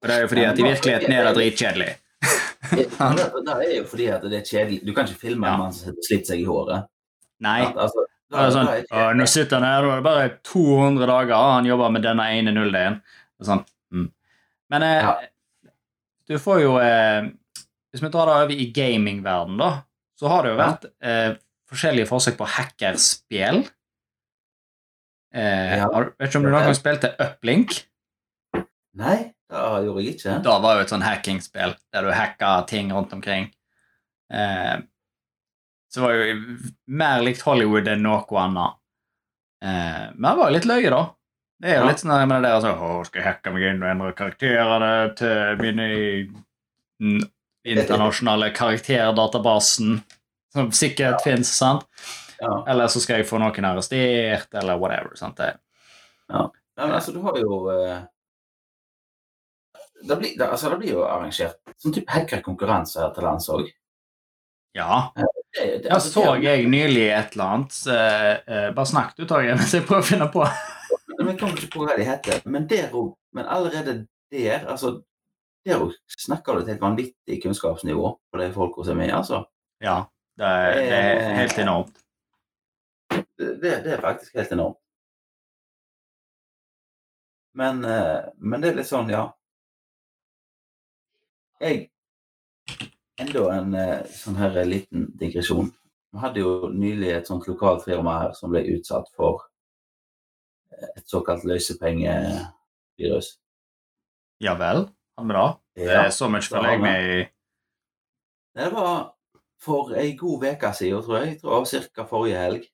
[0.00, 1.88] Og det er jo fordi at i virkeligheten er det dritkjedelig.
[2.72, 2.88] Det,
[3.46, 4.80] det er jo fordi at det er kjedelig.
[4.86, 6.86] Du kan ikke filme en mann som sliter seg i håret.
[7.44, 7.60] Nei.
[7.66, 8.04] At, altså,
[8.56, 11.68] sånn, da er nå sitter han her, det er det bare 200 dager, og han
[11.68, 13.00] jobber med denne ene er
[13.44, 13.62] Sånn.
[13.92, 14.06] Mm.
[14.72, 15.16] Men eh, Ja.
[16.26, 17.28] du får jo eh,
[17.92, 19.70] Hvis vi drar det over i gamingverden da,
[20.18, 21.36] så har det jo vært eh,
[21.68, 23.62] forskjellige forsøk på hackerspill.
[25.36, 25.88] Eh, Ja.
[25.92, 27.82] vet ikke om du noen gang spilte Uplink?
[28.96, 30.36] Nei, det gjorde jeg ikke.
[30.42, 33.46] Da var jo et sånn hackingspill der du hacka ting rundt omkring.
[34.32, 34.78] Eh,
[35.94, 36.40] så var jo
[36.90, 38.74] mer likt Hollywood enn noe annet.
[39.62, 41.04] Eh, men det var jo litt løye, da.
[41.62, 41.88] Det er jo Ja.
[41.88, 44.90] litt sånn med det der altså, Å, skal jeg hacke meg inn og endre karakterene
[45.16, 45.86] til mine
[47.64, 50.02] internasjonale karakterdatabasen,
[50.52, 51.86] som sikkert fins, sant?
[52.40, 52.64] Ja.
[52.68, 55.14] Eller så skal jeg få noen arrestert, eller whatever.
[55.16, 55.36] sant?
[55.40, 55.54] Det.
[56.28, 56.44] Nei,
[56.76, 58.02] men altså, du har jo eh,
[60.02, 63.68] det, blir, det, altså, det blir jo arrangert sånn type hackerkonkurranse her til lands òg.
[64.76, 65.12] Ja.
[65.16, 69.56] Det, det, altså, så jeg nylig et eller annet eh, eh, Bare snakk du, Torgeir,
[69.60, 70.44] mens jeg prøver å finne på.
[71.16, 72.42] Men jeg kommer ikke på hva de heter.
[72.44, 73.94] Men òg Men allerede
[74.32, 74.98] der, altså
[75.64, 79.44] Der òg snakker du til et vanvittig kunnskapsnivå på de folka som er med, altså.
[79.82, 80.02] Ja,
[80.38, 81.96] det er, er helt enormt.
[83.36, 84.78] Det er faktisk helt enormt.
[87.56, 89.30] Men, eh, men det er litt sånn, ja.
[91.60, 91.86] Jeg
[93.16, 95.70] Enda en eh, sånn her liten digresjon.
[96.12, 99.46] Vi hadde jo nylig et sånt lokalt firma her som ble utsatt for
[100.74, 103.30] eh, et såkalt løsepengevirus.
[104.44, 104.84] Ja vel?
[105.16, 105.48] Har vi det?
[105.86, 106.02] Ja.
[106.04, 107.18] er så mye følger jeg med i
[108.56, 108.94] Det var
[109.64, 111.28] for ei god uke siden, tror jeg.
[111.30, 111.64] jeg tror
[111.96, 112.04] Ca.
[112.04, 112.70] forrige helg.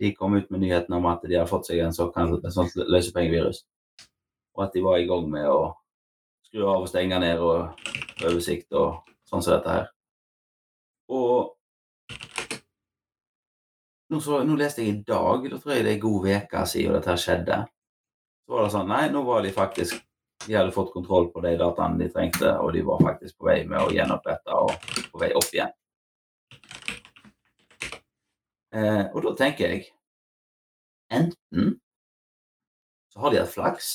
[0.00, 2.76] De kom ut med nyheten om at de har fått seg en såkalt et sånt
[2.76, 3.64] løsepengevirus.
[4.52, 5.72] Og at de var i gang med å
[6.52, 7.78] skru av og stenge ned og
[8.28, 9.86] oversikt og sånn som dette her.
[11.08, 11.54] Og
[14.12, 16.98] nå, så, nå leste jeg i dag, da tror jeg det er god uke siden
[16.98, 17.58] dette skjedde.
[18.44, 20.02] Så var det sånn Nei, nå var de faktisk
[20.42, 23.60] De hadde fått kontroll på de dataene de trengte, og de var faktisk på vei
[23.64, 24.72] med å gjenopprette og
[25.12, 25.70] på vei opp igjen.
[28.74, 29.84] Eh, og da tenker jeg
[31.12, 31.76] Enten
[33.12, 33.92] så har de hatt flaks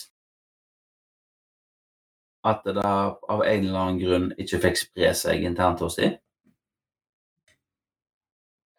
[2.47, 6.15] at det av en eller annen grunn ikke fikk spre seg internt hos dem.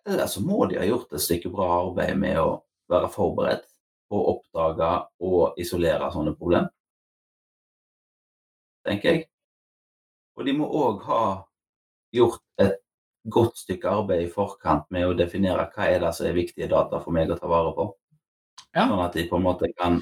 [0.08, 3.66] Eller så må de ha gjort et stykke bra arbeid med å være forberedt
[4.08, 4.90] på å oppdage
[5.28, 6.68] og isolere sånne problem.
[8.88, 9.26] Tenker jeg.
[10.38, 11.22] Og de må òg ha
[12.14, 12.78] gjort et
[13.28, 17.02] godt stykke arbeid i forkant med å definere hva er det som er viktige data
[17.02, 17.90] for meg å ta vare på.
[18.72, 18.86] Ja.
[18.86, 20.00] Sånn at de på en måte kan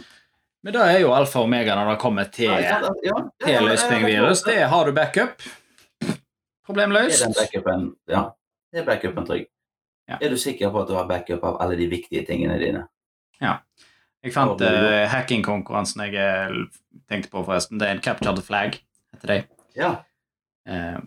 [0.64, 2.81] Men det er jo alfa og omega når det kommer til, ja,
[3.45, 5.42] Det er har du backup.
[6.07, 6.16] Er
[6.66, 7.23] Problemløst.
[7.23, 8.25] den backupen Ja,
[8.75, 9.47] er backupen trygg?
[10.09, 10.19] Ja.
[10.21, 12.87] Er du sikker på at du har backup av alle de viktige tingene dine?
[13.42, 13.59] Ja.
[14.25, 16.57] Jeg fant det er uh, hackingkonkurransen jeg eh,
[17.11, 17.79] tenkte på, forresten.
[17.79, 18.81] Det er en captured Flag,
[19.14, 19.38] heter det.
[19.79, 19.92] Ja.
[20.69, 20.99] Uh,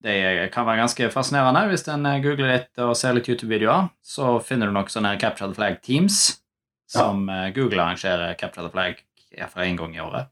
[0.00, 0.14] Det
[0.54, 1.64] kan være ganske fascinerende.
[1.68, 5.80] Hvis en googler litt og ser litt YouTube-videoer, så finner du nok sånne captured Flag
[5.82, 6.38] Teams,
[6.88, 7.50] som ja.
[7.54, 9.02] Google arrangerer Capture the Flag
[9.52, 10.30] for én gang i året.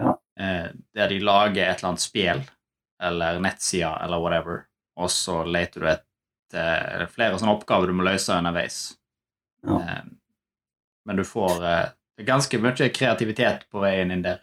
[0.00, 0.16] Ja.
[0.40, 2.42] Eh, Der de lager et eller annet spill
[3.02, 4.62] eller nettsider eller whatever,
[4.96, 8.94] og så leter du etter flere sånne oppgaver du må løse underveis.
[9.66, 9.80] Ja.
[9.80, 10.04] Eh,
[11.06, 11.88] Men du får eh,
[12.24, 14.40] ganske mye kreativitet på veien inn der.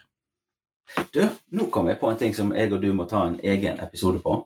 [1.14, 1.24] Du,
[1.56, 4.20] nå kom jeg på en ting som jeg og du må ta en egen episode
[4.22, 4.36] på.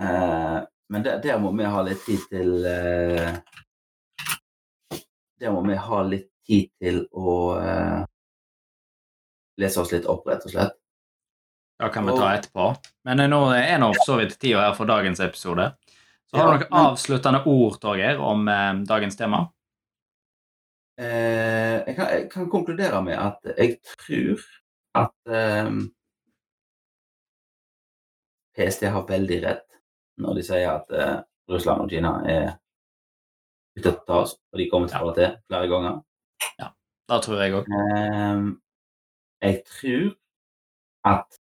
[0.00, 0.58] Eh,
[0.90, 3.38] men der, der må vi ha litt tid til eh,
[5.40, 8.02] Der må vi ha litt tid til å eh,
[9.60, 10.76] lese oss litt opp, rett og slett.
[11.80, 12.68] Det kan vi ta etterpå.
[13.08, 15.72] Men eh, nå er nå for så vidt tida her for dagens episode.
[16.30, 19.44] Så har du noen avsluttende ord, Torgeir, om eh, dagens tema?
[21.00, 24.42] Eh, jeg, kan, jeg kan konkludere med at jeg tror
[24.94, 25.70] at eh,
[28.54, 29.80] PST har veldig rett
[30.22, 31.16] når de sier at eh,
[31.50, 32.52] Russland og Kina er
[34.52, 36.02] og de kommer til å det til flere ganger.
[36.60, 36.68] Ja.
[37.10, 37.72] det tror jeg òg.
[37.74, 38.46] Ehm,
[39.42, 40.12] jeg tror
[41.04, 41.40] at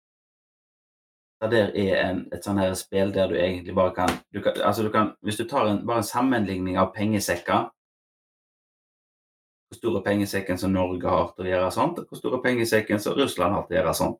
[1.41, 4.57] det der er en, et sånn her spill der du egentlig bare kan, du kan
[4.57, 7.67] Altså, du kan Hvis du tar en, bare en sammenligning av pengesekker
[9.69, 12.43] Hvor stor er pengesekken som Norge har til å gjøre sånt, og hvor stor er
[12.45, 14.19] pengesekken som Russland har til å gjøre sånt.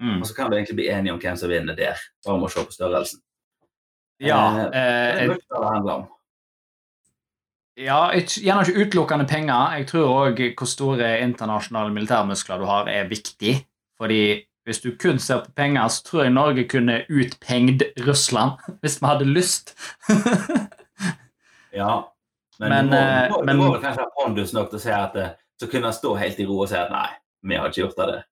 [0.00, 0.20] Mm.
[0.22, 2.52] Og så kan du egentlig bli enige om hvem som vinner der, bare med å
[2.54, 3.20] se på størrelsen.
[4.24, 6.06] Ja, Eh, Det eh, er mye det handler om.
[7.78, 9.76] Ja ikke- gjerne ikke utelukkende penger.
[9.78, 13.64] Jeg tror òg hvor store internasjonale militærmuskler du har, er viktig.
[14.00, 18.98] Fordi hvis du kun ser på penger, så tror jeg Norge kunne utpengd Russland hvis
[19.02, 19.74] vi hadde lyst.
[21.72, 22.02] Ja,
[22.60, 24.70] men, Men, du, må, eh, du, må, men- du må vel kanskje ha pondus nok
[24.70, 26.90] til å si at eh, så kunne han stå helt i ro og si at
[26.90, 27.08] nei,
[27.42, 28.22] vi har ikke gjort det.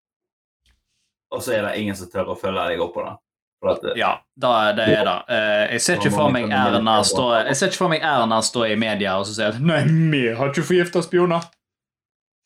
[1.34, 3.14] Og så er det ingen som tør å følge deg opp på det.
[3.64, 5.14] Eh, Ja, da, det er det.
[5.32, 8.66] Eh, jeg ser ikke for meg Erna stå Jeg ser ikke for meg Erna stå
[8.68, 9.80] i media og så si at Nei,
[10.12, 11.46] vi har ikke forgifta spioner.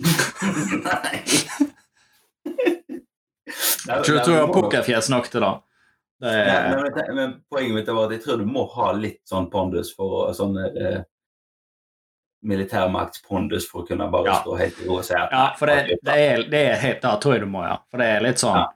[0.87, 1.25] nei.
[3.90, 5.53] Jeg tror du har pokerfjes nok til det.
[6.23, 9.20] det er, men, men, men poenget mitt var at jeg tror du må ha litt
[9.29, 11.01] sånn pondus for sånn eh,
[12.46, 14.38] militærmaktspondus for å kunne bare Ja.
[14.44, 17.03] stå helt i ro og si at ja, for det, det er, det er helt
[17.03, 17.77] Det tror jeg du må, ja.
[17.90, 18.66] For det er litt sånn Ja.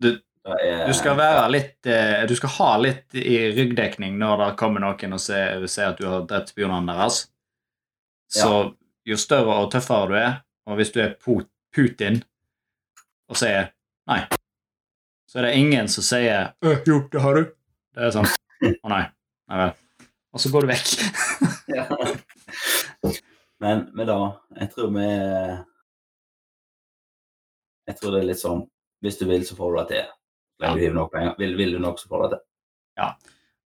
[0.00, 0.14] Det
[0.48, 4.80] er- Du skal være litt eh, Du skal ha litt i ryggdekning når det kommer
[4.80, 7.26] noen og ser, ser at du har drept spionene deres.
[8.30, 8.74] Så
[9.06, 12.22] jo større og tøffere du er, og hvis du er Putin
[13.30, 13.70] og sier
[14.08, 14.20] nei,
[15.28, 17.44] så er det ingen som sier «Øh, jo, det har du.
[17.94, 18.26] Det er sånn
[18.84, 19.04] Å nei.
[19.50, 19.72] Nei vel.
[20.34, 20.88] Og så går du vekk.
[21.70, 21.84] Ja.
[23.62, 24.16] Men med da
[24.58, 25.04] jeg tror vi
[27.86, 28.64] Jeg tror det er litt sånn
[29.04, 30.08] Hvis du vil, så får du det til.
[30.60, 31.34] Du hiver nok penger.
[31.38, 32.46] Vil, vil du nok, så får du det til.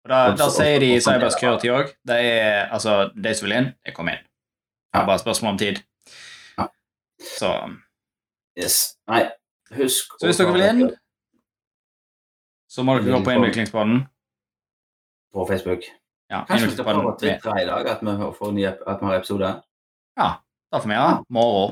[0.02, 3.68] Og da, da sier de i cybersecurity òg det er altså de som vil inn,
[3.86, 4.26] det kommer inn.
[4.92, 5.82] Det er bare spørsmål om tid.
[6.58, 6.68] Ja.
[7.38, 7.52] Så,
[8.60, 8.98] Yes.
[9.08, 9.22] Nei,
[9.78, 10.90] husk så hvis dere vil inn,
[12.68, 14.02] så må dere gå på Innviklingspodden.
[15.32, 15.86] på Facebook
[16.32, 19.08] Ja, Kanskje vi skal prøve å tvitre i dag at vi får ny, at vi
[19.08, 19.54] har episode?
[20.18, 21.16] Da får vi gjøre.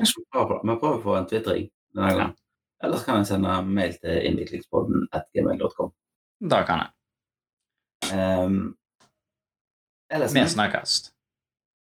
[0.00, 2.34] Kanskje vi prøver, å få en tvitring denne gangen.
[2.34, 2.39] Eller
[2.98, 5.92] så kan jeg sende mail til innviklingspodden at gmail.com.
[6.50, 6.90] Da kan jeg.
[8.16, 8.76] Um,
[10.10, 11.12] ellers Vi snakkes.